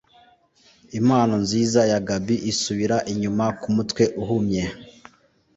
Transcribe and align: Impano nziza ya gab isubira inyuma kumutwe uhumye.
Impano 0.99 1.33
nziza 1.43 1.79
ya 1.91 1.99
gab 2.07 2.25
isubira 2.51 2.97
inyuma 3.11 3.45
kumutwe 3.61 4.03
uhumye. 4.21 4.63